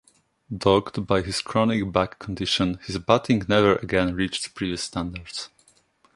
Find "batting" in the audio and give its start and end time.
2.97-3.43